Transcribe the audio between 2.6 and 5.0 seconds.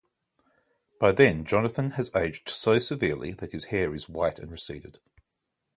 severely that his hair is white and receded.